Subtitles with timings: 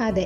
[0.00, 0.24] അതെ.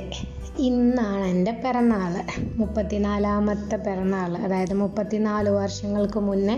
[0.59, 2.13] ഇന്നാണ് എന്റെ പിറന്നാൾ.
[2.57, 4.37] മുപ്പത്തിനാലാമത്തെ പിറന്നാൾ.
[4.37, 6.55] അതായത് മുപ്പത്തിനാല് വർഷങ്ങൾക്ക് മുന്നേ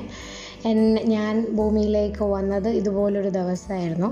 [0.65, 4.09] എന്നെ ഞാൻ ഭൂമിയിലേക്ക് വന്നത് ഇതുപോലൊരു ദിവസമായിരുന്നു.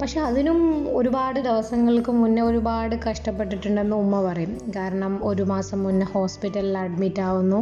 [0.00, 0.58] പക്ഷെ അതിനും
[0.92, 4.54] ഒരുപാട് ദിവസങ്ങൾക്ക് മുന്നേ ഒരുപാട് കഷ്ടപ്പെട്ടിട്ടുണ്ടെന്ന് ഉമ്മ പറയും.
[4.76, 7.60] കാരണം ഒരു മാസം മുന്നേ ഹോസ്പിറ്റലിൽ അഡ്മിറ്റ് ആവുന്നു.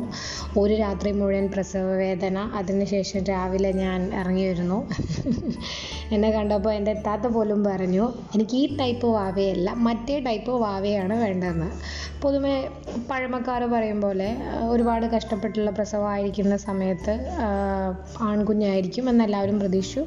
[0.58, 4.78] ഒരു രാത്രി മുഴുവൻ പ്രസവ വേദന അതിനുശേഷം രാവിലെ ഞാൻ ഇറങ്ങി വരുന്നു
[6.12, 8.04] എന്നെ കണ്ടപ്പോൾ എന്റെ താത്ത പോലും പറഞ്ഞു
[8.34, 11.68] എനിക്ക് ഈ ടൈപ്പ് വാവയല്ല മറ്റേ ടൈപ്പ് വാവയാണ് വേണ്ടതെന്ന്.
[12.22, 12.54] പൊതുവെ
[13.10, 14.28] പഴമക്കാർ പറയും പോലെ
[14.68, 17.14] ഒരുപാട് കഷ്ടപ്പെട്ടുള്ള പ്രസവമായിരിക്കുന്ന സമയത്ത്
[18.22, 20.04] ആൺകുഞ്ഞായിരിക്കും എന്നെല്ലാവരും പ്രതീക്ഷിച്ചു.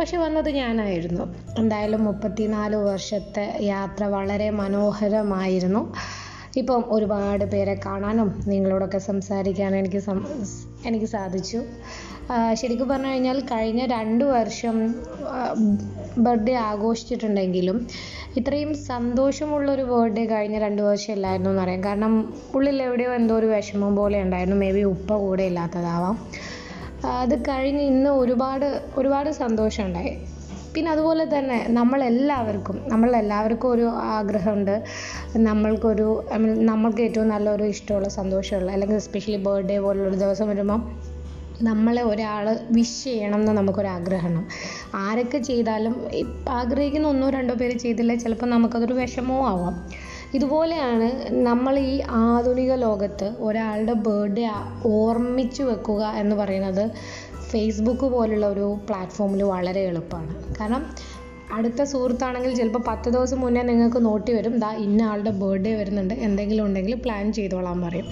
[0.00, 1.24] പക്ഷെ വന്നത് ഞാനായിരുന്നു.
[1.58, 5.82] എന്തായാലും മുപ്പത്തിനാല് വർഷത്തെ യാത്ര വളരെ മനോഹരമായിരുന്നു.
[6.56, 10.00] ഇപ്പം ഒരുപാട് പേരെ കാണാനും നിങ്ങളോടൊക്കെ സംസാരിക്കാനും എനിക്ക്
[10.86, 11.58] എനിക്ക് സാധിച്ചു.
[12.60, 14.76] ശരിക്കും പറഞ്ഞു കഴിഞ്ഞാൽ കഴിഞ്ഞ രണ്ട് വർഷം
[16.18, 17.76] ബർത്ത്ഡേ ആഘോഷിച്ചിട്ടുണ്ടെങ്കിലും
[18.36, 21.82] ഇത്രയും സന്തോഷമുള്ളൊരു ബർത്ത്ഡേ കഴിഞ്ഞ രണ്ട് വർഷം ഇല്ലായിരുന്നു എന്ന് പറയാം.
[21.84, 22.14] കാരണം
[22.54, 24.56] ഉള്ളിൽ എവിടെയോ എന്തോ ഒരു വിഷമം പോലെ ഉണ്ടായിരുന്നു.
[24.56, 26.16] മേ ബി ഉപ്പ കൂടെ ഇല്ലാത്തതാവാം.
[27.16, 28.66] അത് കഴിഞ്ഞ് ഇന്ന് ഒരുപാട്
[28.96, 30.12] ഒരുപാട് സന്തോഷമുണ്ടായി.
[30.76, 34.74] പിന്നെ അതുപോലെ തന്നെ നമ്മളെല്ലാവർക്കും നമ്മളെല്ലാവർക്കും ഒരു ആഗ്രഹമുണ്ട്.
[35.48, 40.82] നമ്മൾക്കൊരു ഐ മീൻ നമ്മൾക്ക് ഏറ്റവും നല്ലൊരു ഇഷ്ടമുള്ള സന്തോഷമുള്ള അല്ലെങ്കിൽ എസ്പെഷ്യലി ബർത്ത്ഡേ പോലുള്ളൊരു ദിവസം വരുമ്പം
[41.60, 44.40] നമ്മളെ ഒരാൾ വിഷ് ചെയ്യണം എന്ന് നമുക്കൊരാഗ്രഹമാണ്.
[44.96, 45.94] ആരൊക്കെ ചെയ്താലും
[46.56, 49.76] ആഗ്രഹിക്കുന്ന ഒന്നോ രണ്ടോ പേര് ചെയ്തില്ല ചിലപ്പോൾ നമുക്കതൊരു വിഷമവും ആവാം.
[50.34, 51.08] ഇതുപോലെയാണ്
[51.48, 54.44] നമ്മൾ ഈ ആധുനിക ലോകത്ത് ഒരാളുടെ ബർത്ത്ഡേ
[54.94, 56.84] ഓർമ്മിച്ച് വെക്കുക എന്ന് പറയുന്നത്
[57.50, 60.34] ഫേസ്ബുക്ക് പോലുള്ള ഒരു പ്ലാറ്റ്ഫോമിൽ വളരെ എളുപ്പമാണ്.
[60.60, 60.82] കാരണം
[61.52, 66.64] അടുത്ത സുഹൃത്താണെങ്കിൽ ചിലപ്പോൾ പത്ത് ദിവസം മുന്നേ നിങ്ങൾക്ക് നോട്ടി വരും ദാ ഇന്ന ആളുടെ ബർത്ത്ഡേ വരുന്നുണ്ട് എന്തെങ്കിലും
[66.66, 68.08] ഉണ്ടെങ്കിൽ പ്ലാൻ ചെയ്തോളാൻ പറയും.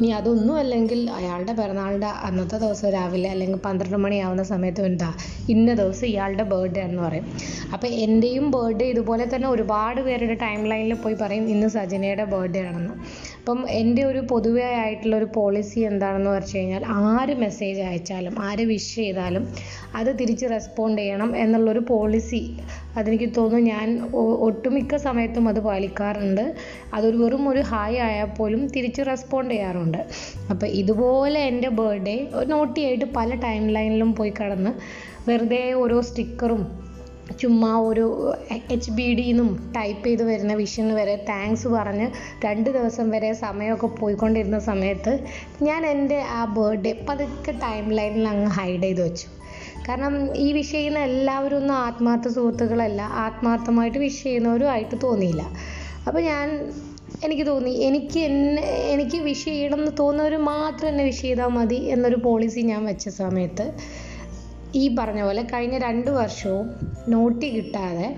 [0.00, 5.10] ഇനി അതൊന്നും അല്ലെങ്കിൽ അയാളുടെ പിറന്നാളുടെ അന്നത്തെ ദിവസം രാവിലെ അല്ലെങ്കിൽ പന്ത്രണ്ട് മണിയാവുന്ന സമയത്ത് എന്താ
[5.48, 7.26] ഇന്ന ദിവസം ഇയാളുടെ ബർത്ത്ഡേ എന്ന് പറയും.
[7.72, 12.96] അപ്പോൾ എന്റെയും ബർത്ത്ഡേ ഇതുപോലെ തന്നെ ഒരുപാട് പേരുടെ ടൈം ലൈനിൽ പോയി പറയും ഇന്ന് സജനയുടെ ബർത്ത്ഡേ ആണെന്ന്.
[13.46, 18.94] അപ്പം എന്റെ ഒരു പൊതുവേ ആയിട്ടുള്ള ഒരു പോളിസി എന്താണെന്ന് വെച്ച് കഴിഞ്ഞാൽ ആര് മെസ്സേജ് അയച്ചാലും ആര് വിഷ്
[18.94, 19.44] ചെയ്താലും
[19.94, 22.40] അത് തിരിച്ച് റെസ്പോണ്ട് ചെയ്യണം എന്നുള്ളൊരു പോളിസി
[22.96, 23.86] അതെനിക്ക് തോന്നുന്നു ഞാൻ
[24.18, 26.54] ഒട്ടുമിക്ക സമയത്തും അത് പാലിക്കാറുണ്ട്.
[26.94, 30.00] അതൊരു വെറും ഒരു ഹായ് ആയാൽ പോലും തിരിച്ച് റെസ്പോണ്ട് ചെയ്യാറുണ്ട്.
[30.50, 34.72] അപ്പോൾ ഇതുപോലെ എന്റെ ബർത്ത്ഡേ നോട്ടിയായിട്ട് പല ടൈം ലൈനിലും പോയി കടന്ന്
[35.28, 36.85] വെറുതെ ഓരോ സ്റ്റിക്കറും
[37.34, 38.34] ചുമ്മാ ഒരു
[38.70, 42.10] എച്ച് ബി ഡി ഡിന്നും ടൈപ്പ് ചെയ്ത് വരുന്ന വിഷന് വരെ താങ്ക്സ് പറഞ്ഞ്
[42.44, 45.24] രണ്ട് ദിവസം വരെ സമയമൊക്കെ പോയിക്കൊണ്ടിരുന്ന സമയത്ത്
[45.62, 49.28] ഞാൻ എന്റെ ആ ബർത്ത്ഡേ പതുക്കെ ടൈം ലൈനിൽ അങ്ങ് ഹൈഡ് ചെയ്ത് വെച്ചു.
[49.88, 53.02] കാരണം ഈ വിഷ് ചെയ്യുന്ന എല്ലാവരും ഒന്നും ആത്മാർത്ഥ സുഹൃത്തുക്കളല്ല.
[53.02, 55.42] ആത്മാർത്ഥമായിട്ട് വിഷ് ചെയ്യുന്നവരും ആയിട്ട് തോന്നിയില്ല.
[56.06, 56.72] അപ്പോൾ ഞാൻ
[57.24, 62.16] എനിക്ക് തോന്നി എനിക്ക് എന്നെ എനിക്ക് വിഷ് ചെയ്യണം എന്ന് തോന്നുന്നവർ മാത്രം എന്നെ വിഷ് ചെയ്താൽ മതി എന്നൊരു
[62.16, 63.74] പോളിസി ഞാൻ വെച്ച സമയത്ത്
[64.76, 66.66] ഈ പറഞ്ഞ പോലെ കഴിഞ്ഞ രണ്ട് വർഷവും
[67.08, 68.08] നോട്ടി കിട്ടാതെ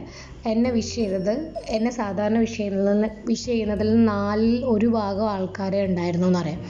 [0.46, 1.34] എന്നെ വിഷ് ചെയ്തത്
[1.68, 6.60] എന്നെ സാധാരണ വിഷ് ചെയ്യുന്നതിൽ വിഷ് ചെയ്യുന്നതിൽ നാലിൽ ഒരു ഭാഗം ആൾക്കാരെ ഉണ്ടായിരുന്നു എന്നറിയാം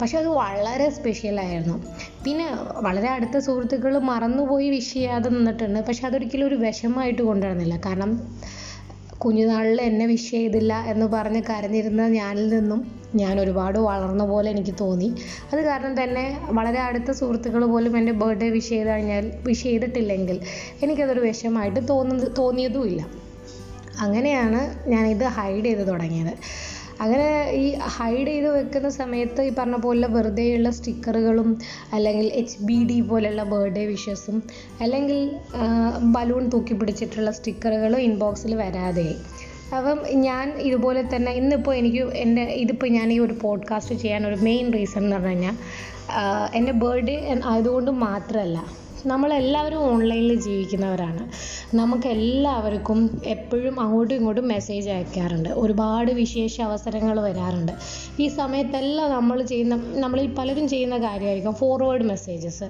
[0.00, 1.76] പക്ഷെ അത് വളരെ സ്പെഷ്യലായിരുന്നു
[2.24, 2.46] പിന്നെ
[2.78, 5.80] വളരെ അടുത്ത സുഹൃത്തുക്കൾ മറന്നുപോയി വിഷ് ചെയ്യാതെ നിന്നിട്ടുണ്ട്.
[5.88, 8.10] പക്ഷെ അതൊരിക്കലും ഒരു വിഷമമായിട്ട് കൊണ്ടുവരുന്നില്ല കാരണം
[9.18, 15.14] കുഞ്ഞുനാളിൽ എന്നെ വിഷ് ചെയ്തില്ല എന്ന് പറഞ്ഞ് കരഞ്ഞിരുന്ന ഞാനിൽ നിന്നും ഞാൻ ഒരുപാട് വളർന്ന പോലെ എനിക്ക് തോന്നി.
[15.52, 20.40] അത് കാരണം തന്നെ വളരെ അടുത്ത സുഹൃത്തുക്കൾ പോലും എന്റെ ബർത്ത്ഡേ വിഷ് ചെയ്ത് കഴിഞ്ഞാൽ വിഷ് ചെയ്തിട്ടില്ലെങ്കിൽ
[20.82, 23.06] എനിക്കതൊരു വിഷമമായിട്ട് തോന്നുന്നത് തോന്നിയതുമില്ല.
[24.00, 26.34] അങ്ങനെയാണ് ഞാനിത് ഹൈഡ് ചെയ്ത് തുടങ്ങിയത്.
[27.00, 31.58] അങ്ങനെ ഈ ഹൈഡ് ചെയ്ത് വെക്കുന്ന സമയത്ത് ഈ പറഞ്ഞ പോലെ വെറുതെയുള്ള സ്റ്റിക്കറുകളും
[31.92, 34.42] അല്ലെങ്കിൽ എച്ച് ബി ഡി പോലെയുള്ള ബർത്ത്ഡേ വിഷസും
[34.80, 35.30] അല്ലെങ്കിൽ
[36.12, 39.16] ബലൂൺ തൂക്കി പിടിച്ചിട്ടുള്ള സ്റ്റിക്കറുകളും ഇൻബോക്സിൽ വരാതെയായി
[39.76, 44.72] അപ്പം ഞാൻ ഇതുപോലെ തന്നെ ഇന്നിപ്പോൾ എനിക്ക് എന്റെ ഇതിപ്പോൾ ഞാൻ ഈ ഒരു പോഡ്കാസ്റ്റ് ചെയ്യാൻ ഒരു മെയിൻ
[44.72, 45.56] റീസൺ എന്ന് പറഞ്ഞു കഴിഞ്ഞാൽ
[46.56, 51.28] എന്റെ ബർത്ത്ഡേ ആയതുകൊണ്ട് മാത്രമല്ല നമ്മളെല്ലാവരും ഓൺലൈനിൽ ജീവിക്കുന്നവരാണ്.
[51.76, 55.48] നമുക്ക് എല്ലാവർക്കും എപ്പോഴും അങ്ങോട്ടും ഇങ്ങോട്ടും മെസ്സേജ് അയക്കാറുണ്ട്.
[55.48, 57.72] ഒരുപാട് വിശേഷ അവസരങ്ങൾ വരാറുണ്ട്.
[58.20, 62.64] ഈ സമയത്തെല്ലാം നമ്മൾ ചെയ്യുന്ന നമ്മളിൽ പലരും ചെയ്യുന്ന കാര്യമായിരിക്കും ഫോർവേഡ് മെസ്സേജസ്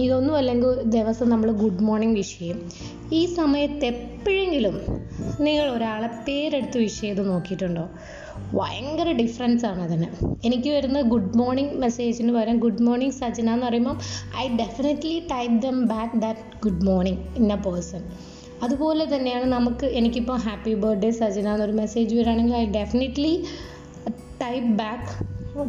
[0.00, 2.70] ഇതൊന്നും അല്ലെങ്കിൽ ദിവസം നമ്മൾ ഗുഡ് മോർണിംഗ് വിഷ് ചെയ്യും.
[3.12, 4.80] ഈ സമയത്ത് എപ്പോഴെങ്കിലും
[5.40, 7.88] നിങ്ങൾ ഒരാളെ പേരെടുത്ത് വിഷ് ചെയ്ത് നോക്കിയിട്ടുണ്ടോ?
[8.54, 10.08] ഭയങ്കര ഡിഫറൻസ് ആണ് അതിന്.
[10.44, 13.96] എനിക്ക് വരുന്ന ഗുഡ് മോർണിംഗ് മെസ്സേജിന് പകരം ഗുഡ് മോർണിംഗ് സജന എന്ന് പറയുമ്പോൾ
[14.36, 18.02] I definitely type them back that good morning in a person
[18.62, 23.32] അതുപോലെ തന്നെയാണ് നമുക്ക് എനിക്കിപ്പോൾ ഹാപ്പി ബർത്ത്ഡേ സജന എന്നൊരു മെസ്സേജ് വരികയാണെങ്കിൽ I definitely
[24.42, 25.10] type back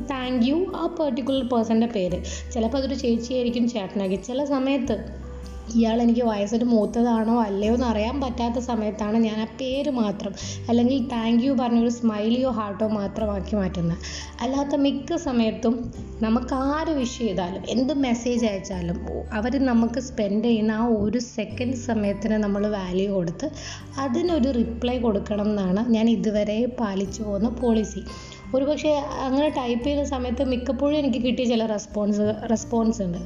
[0.10, 2.18] thank you ആ പെർട്ടിക്കുലർ പേഴ്സന്റെ പേര്.
[2.54, 4.26] ചിലപ്പോൾ അതൊരു ചേച്ചിയായിരിക്കും ചേട്ടനായിരിക്കും.
[4.26, 4.96] ചില സമയത്ത്
[5.74, 10.34] ഇയാൾ എനിക്ക് വയസ്സിന് മൂത്തതാണോ അല്ലയോ എന്ന് അറിയാൻ പറ്റാത്ത സമയത്താണ് ഞാൻ ആ പേര് മാത്രം
[10.70, 13.98] അല്ലെങ്കിൽ താങ്ക് യു പറഞ്ഞൊരു സ്മൈലിയോ ഹാർട്ടോ മാത്രമാക്കി മാറ്റുന്നത്.
[14.42, 15.76] അല്ലാത്ത മിക്ക സമയത്തും
[16.22, 19.00] നമുക്ക് ആര് വിഷ് ചെയ്താലും എന്ത് മെസ്സേജ് അയച്ചാലും
[19.34, 23.50] അവർ നമുക്ക് സ്പെൻഡ് ചെയ്യുന്ന ആ ഒരു സെക്കൻഡ് സമയത്തിന് നമ്മൾ വാല്യൂ കൊടുത്ത്
[23.98, 28.04] അതിനൊരു റിപ്ലൈ കൊടുക്കണം എന്നാണ് ഞാൻ ഇതുവരെ പാലിച്ചു പോകുന്ന പോളിസി
[28.56, 28.92] ഒരുപക്ഷെ
[29.26, 33.22] അങ്ങനെ ടൈപ്പ് ചെയ്യുന്ന സമയത്ത് മിക്കപ്പോഴും എനിക്ക് കിട്ടിയ ചില റെസ്പോൺസ് റെസ്പോൺസ് ഉണ്ട്.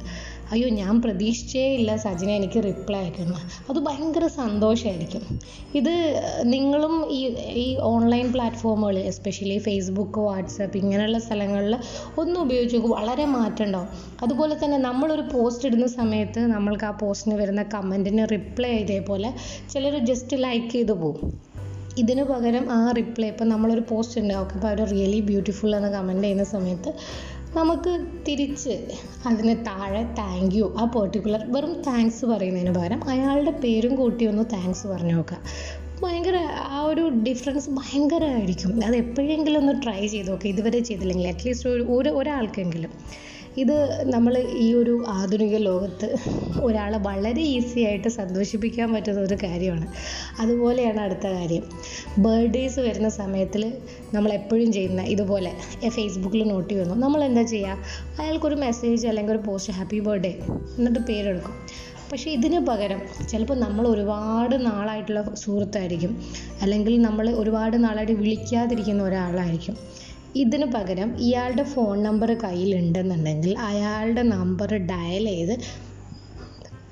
[0.52, 3.36] അയ്യോ ഞാൻ പ്രതീക്ഷിച്ചേ ഇല്ല സജിന എനിക്ക് റിപ്ലൈ അയക്കുന്നു.
[3.70, 5.22] അത് ഭയങ്കര സന്തോഷമായിരിക്കും
[5.74, 5.92] ഇത്
[6.44, 7.20] നിങ്ങളും ഈ
[7.64, 11.76] ഈ ഓൺലൈൻ പ്ലാറ്റ്ഫോമുകൾ എസ്പെഷ്യലി ഫേസ്ബുക്ക് വാട്സപ്പ് ഇങ്ങനെയുള്ള സ്ഥലങ്ങളിൽ
[12.18, 13.88] ഒന്ന് ഉപയോഗിച്ച് വളരെ മാറ്റം ഉണ്ടാവും.
[14.22, 19.34] അതുപോലെ തന്നെ നമ്മളൊരു പോസ്റ്റ് ഇടുന്ന സമയത്ത് നമ്മൾക്ക് ആ പോസ്റ്റിന് വരുന്ന കമന്റിന് റിപ്ലൈ ഇതേപോലെ
[19.72, 21.32] ചിലർ ജസ്റ്റ് ലൈക്ക് ചെയ്ത് പോകും
[21.98, 26.44] ഇതിന് പകരം ആ റിപ്ലൈ ഇപ്പം നമ്മളൊരു പോസ്റ്റ് ഉണ്ടാവും അപ്പോൾ അവർ റിയലി ബ്യൂട്ടിഫുൾ എന്ന് കമന്റ് ചെയ്യുന്ന
[26.44, 26.90] സമയത്ത്
[27.56, 27.92] നമുക്ക്
[28.28, 28.74] തിരിച്ച്
[29.26, 34.86] അതിന് താഴെ താങ്ക് യു ആ പെർട്ടിക്കുലർ വെറും താങ്ക്സ് പറയുന്നതിന് പകരം അയാളുടെ പേരും കൂട്ടി ഒന്ന് താങ്ക്സ്
[34.86, 35.38] പറഞ്ഞു നോക്കുക.
[36.02, 36.36] ഭയങ്കര
[36.76, 38.84] ആ ഒരു ഡിഫറൻസ് ഭയങ്കരമായിരിക്കും.
[38.86, 42.92] അത് എപ്പോഴെങ്കിലും ഒന്ന് ട്രൈ ചെയ്ത് നോക്കുക ഇതുവരെ ചെയ്തില്ലെങ്കിൽ അറ്റ്ലീസ്റ്റ് ഒരു ഒരു ഒരാൾക്കെങ്കിലും.
[43.58, 46.16] ഇത് നമ്മൾ ഈ ഒരു ആധുനിക ലോകത്ത്
[46.62, 49.86] ഒരാളെ വളരെ ഈസി ആയിട്ട് സന്തോഷിപ്പിക്കാൻ പറ്റുന്ന ഒരു കാര്യമാണ്.
[50.40, 51.62] അതുപോലെയാണ് അടുത്ത കാര്യം.
[52.18, 53.72] ബർത്ത്ഡേയ്സ് വരുന്ന സമയത്തിൽ
[54.14, 55.52] നമ്മൾ എപ്പോഴും ചെയ്യുന്ന ഇതുപോലെ
[55.88, 57.78] ഫേസ്ബുക്കിൽ നോട്ട് ചെയ്യുന്നു നമ്മൾ എന്താ ചെയ്യുക
[58.20, 60.38] അയാൾക്കൊരു മെസ്സേജ് അല്ലെങ്കിൽ ഒരു പോസ്റ്റ് ഹാപ്പി ബർത്ത്ഡേ
[60.78, 61.56] എന്നിട്ട് പേരെടുക്കും.
[62.12, 66.22] പക്ഷേ ഇതിന് പകരം ചിലപ്പോൾ നമ്മൾ ഒരുപാട് നാളായിട്ടുള്ള സുഹൃത്തായിരിക്കും.
[66.62, 69.76] അല്ലെങ്കിൽ നമ്മൾ ഒരുപാട് നാളായിട്ട് വിളിക്കാതിരിക്കുന്ന ഒരാളായിരിക്കും.
[70.36, 75.58] ഇതിന് പകരം ഇയാളുടെ ഫോൺ നമ്പർ കയ്യിലുണ്ടെന്നുണ്ടെങ്കിൽ അയാളുടെ നമ്പർ ഡയൽ ചെയ്ത്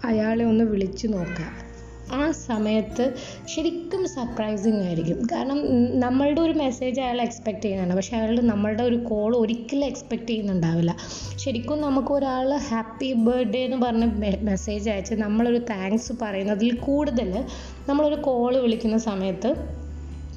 [0.04, 1.68] അയാളെ ഒന്ന് വിളിച്ചു നോക്കുക.
[2.12, 3.14] ആ സമയത്ത്
[3.48, 5.28] ശരിക്കും സർപ്രൈസിങ് ആയിരിക്കും.
[5.32, 5.58] കാരണം
[6.00, 7.96] നമ്മളുടെ ഒരു മെസ്സേജ് അയാൾ എക്സ്പെക്റ്റ് ചെയ്യുന്നതാണ്.
[7.96, 10.96] പക്ഷെ അയാൾ നമ്മളുടെ ഒരു കോൾ ഒരിക്കലും എക്സ്പെക്റ്റ് ചെയ്യുന്നുണ്ടാവില്ല.
[11.36, 14.04] ശരിക്കും നമുക്ക് ഒരാൾ ഹാപ്പി ബർത്ത്ഡേ എന്ന് പറഞ്ഞ
[14.42, 17.44] മെസ്സേജ് അയച്ച് നമ്മളൊരു താങ്ക്സ് പറയുന്നതിൽ കൂടുതൽ
[17.88, 19.56] നമ്മളൊരു കോൾ വിളിക്കുന്ന സമയത്ത്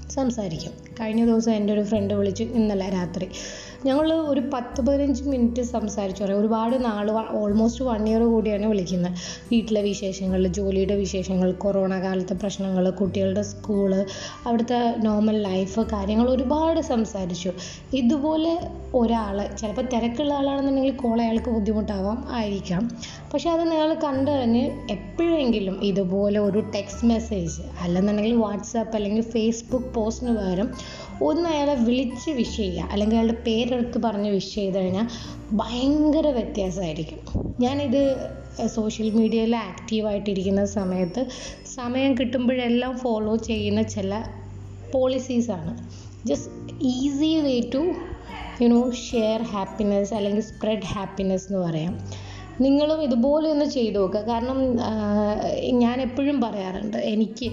[0.09, 0.90] സംസാരിക്കും.
[1.01, 3.27] കഴിഞ്ഞ ദിവസം എന്റെ ഒരു ഫ്രണ്ട് വിളിച്ചു ഇന്നലെ രാത്രി.
[3.85, 6.23] ഞങ്ങൾ ഒരു പത്ത് പതിനഞ്ച് മിനിറ്റ് സംസാരിച്ചു.
[6.23, 6.39] പറയാം.
[6.39, 9.11] ഒരുപാട് നാൾ ഓൾമോസ്റ്റ് വൺ ഇയർ കൂടിയാണ് വിളിക്കുന്നത്.
[9.51, 14.05] വീട്ടിലെ വിശേഷങ്ങൾ ജോലിയുടെ വിശേഷങ്ങൾ കൊറോണ കാലത്തെ പ്രശ്നങ്ങൾ കുട്ടികളുടെ സ്കൂൾ
[14.45, 17.51] അവിടുത്തെ നോർമൽ ലൈഫ് കാര്യങ്ങൾ ഒരുപാട് സംസാരിച്ചു.
[17.93, 18.53] ഇതുപോലെ
[18.95, 22.83] ഒരാൾ ചിലപ്പോൾ തിരക്കുള്ള ആളാണെന്നുണ്ടെങ്കിൽ കോൾ അയാൾക്ക് ബുദ്ധിമുട്ടാവാം ആയിരിക്കാം.
[23.33, 30.71] പക്ഷെ അത് നിങ്ങൾ കണ്ടറിഞ്ഞ് എപ്പോഴെങ്കിലും ഇതുപോലെ ഒരു ടെക്സ്റ്റ് മെസ്സേജ് അല്ലെന്നുണ്ടെങ്കിൽ വാട്സാപ്പ് അല്ലെങ്കിൽ ഫേസ്ബുക്ക് പോസ്റ്റിന് പകരം
[31.21, 32.89] ഒന്ന് അയാളെ വിളിച്ച് വിഷ് ചെയ്യുക.
[32.91, 35.07] അല്ലെങ്കിൽ അയാളുടെ പേരെടുത്ത് പറഞ്ഞ് വിഷ് ചെയ്ത് കഴിഞ്ഞാൽ
[35.51, 37.19] ഭയങ്കര വ്യത്യാസമായിരിക്കും.
[37.59, 38.01] ഞാനിത്
[38.67, 41.25] സോഷ്യൽ മീഡിയയിൽ ആക്റ്റീവായിട്ടിരിക്കുന്ന സമയത്ത്
[41.75, 44.23] സമയം കിട്ടുമ്പോഴെല്ലാം ഫോളോ ചെയ്യുന്ന ചില
[44.93, 45.89] പോളിസീസാണ്
[46.27, 47.83] just easy way to
[48.63, 51.93] you know share happiness അല്ലെങ്കിൽ സ്പ്രെഡ് ഹാപ്പിനെസ് എന്ന് പറയാം.
[52.59, 54.59] നിങ്ങളും ഇതുപോലെ ഒന്ന് ചെയ്തു നോക്കുക കാരണം
[55.79, 57.49] ഞാൻ എപ്പോഴും പറയാറുണ്ട് എനിക്ക്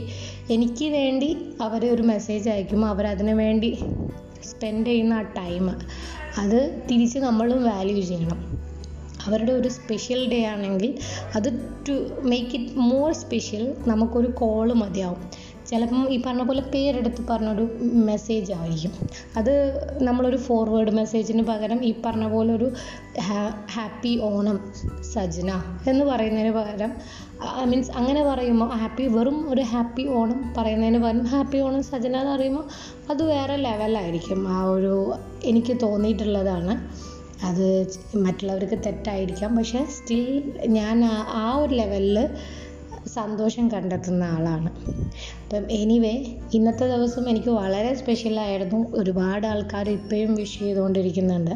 [0.51, 3.79] എനിക്ക് വേണ്ടി അവർ ഒരു മെസ്സേജ് അയക്കുമ്പോൾ അവരതിനു വേണ്ടി
[4.43, 5.71] സ്പെൻഡ് ചെയ്യുന്ന ആ ടൈം
[6.39, 8.59] അത് തിരിച്ച് നമ്മളും വാല്യൂ ചെയ്യണം.
[9.27, 10.99] അവരുടെ ഒരു സ്പെഷ്യൽ ഡേ ആണെങ്കിൽ
[11.35, 11.49] അത്
[11.89, 15.21] to make it more special നമുക്കൊരു കോൾ മതിയാവും.
[15.69, 18.93] ചിലപ്പം ഈ പറഞ്ഞ പോലെ പേരെടുത്ത് പറഞ്ഞൊരു മെസ്സേജ് ആയിരിക്കും.
[19.37, 19.53] അത്
[20.03, 22.73] നമ്മളൊരു ഫോർവേഡ് മെസ്സേജിന് പകരം ഈ പറഞ്ഞ പോലെ ഒരു
[23.75, 24.59] ഹാപ്പി ഓണം
[25.15, 25.51] സജന
[25.89, 26.93] എന്ന് പറയുന്നതിന് പകരം
[27.65, 32.65] മീൻസ് അങ്ങനെ പറയുമ്പോൾ ഹാപ്പി വെറും ഒരു ഹാപ്പി ഓണം പറയുന്നതിന് പകരം ഹാപ്പി ഓണം സജന എന്ന് പറയുമ്പോൾ
[33.11, 36.75] അത് വേറെ ലെവലായിരിക്കും ആ ഒരു എനിക്ക് തോന്നിയിട്ടുള്ളതാണ്.
[37.47, 37.67] അത്
[38.17, 39.57] മറ്റുള്ളവർക്ക് തെറ്റായിരിക്കാം.
[39.57, 41.05] പക്ഷേ സ്റ്റിൽ ഞാൻ
[41.43, 42.29] ആ ഒരു ലെവലിൽ
[43.07, 44.71] സന്തോഷം കണ്ടെത്തുന്ന ആളാണ്.
[45.45, 51.51] അപ്പം എനിവേ ഇന്നത്തെ ദിവസം എനിക്ക് വളരെ സ്പെഷ്യലായിരുന്നു ഒരുപാട് ആൾക്കാർ ഇപ്പോഴും വിഷ് ചെയ്തുകൊണ്ടിരിക്കുന്നുണ്ട്.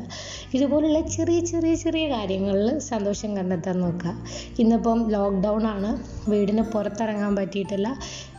[0.54, 4.14] ഇതുപോലുള്ള ചെറിയ ചെറിയ ചെറിയ കാര്യങ്ങളിൽ സന്തോഷം കണ്ടെത്താൻ നോക്കുക.
[4.58, 6.02] ഇന്നിപ്പം ലോക്ക്ഡൗൺ ആണ്.
[6.30, 7.98] വീടിന് പുറത്തിറങ്ങാൻ പറ്റിയിട്ടില്ല.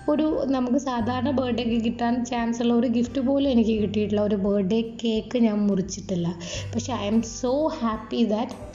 [0.10, 4.22] ഒരു നമുക്ക് സാധാരണ ബർത്ത്ഡേക്ക് കിട്ടാൻ ചാൻസ് ഉള്ള ഒരു ഗിഫ്റ്റ് പോലും എനിക്ക് കിട്ടിയിട്ടില്ല.
[4.22, 6.36] ഒരു ബർത്ത്ഡേ കേക്ക് ഞാൻ മുറിച്ചിട്ടില്ല.
[6.76, 8.74] പക്ഷേ I'm so happy that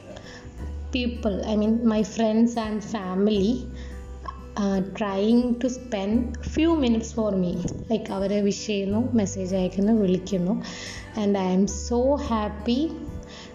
[0.92, 3.64] people I mean my friends and family
[4.98, 7.52] trying to spend few minutes for me
[7.90, 10.62] like our wish ചെയ്യുന്നു മെസ്സേജ് അയക്കുന്നു വിളിക്കുന്നു.
[11.20, 12.90] And I'm so happy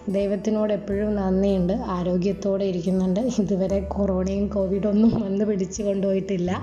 [0.08, 1.72] ദൈവത്തിനോട് എപ്പോഴും നന്ദിയുണ്ട്.
[1.72, 3.20] ആരോഗ്യത്തോടെ ഇരിക്കുന്നുണ്ട്.
[3.20, 6.60] ഇതുവരെ കൊറോണയും കോവിഡൊന്നും വന്ന് പിടിച്ചു കൊണ്ടുപോയിട്ടില്ല.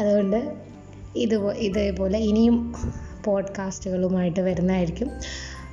[0.00, 0.54] അതുകൊണ്ട്
[1.16, 2.74] ഇത് ഇതേപോലെ ഇനിയും
[3.24, 5.10] പോഡ്കാസ്റ്റുകളുമായിട്ട് വരുന്നതായിരിക്കും.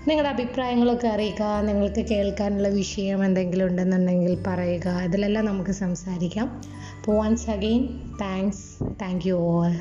[0.08, 4.88] നിങ്ങളുടെ അഭിപ്രായങ്ങളൊക്കെ അറിയിക്കുക നിങ്ങൾക്ക് കേൾക്കാനുള്ള വിഷയം എന്തെങ്കിലും ഉണ്ടെന്നുണ്ടെങ്കിൽ പറയുക.
[4.90, 6.62] ഇതിലെല്ലാം നമുക്ക് സംസാരിക്കാം.
[6.98, 7.84] അപ്പോൾ once again
[8.22, 9.74] thanks thank you all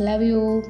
[0.00, 0.62] love you